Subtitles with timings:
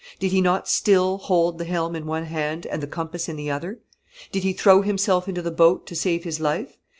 [0.17, 3.51] Did he not still hold the helm in one hand, and the compass in the
[3.51, 3.81] other?
[4.31, 6.75] Did he throw himself into the boat to save his life?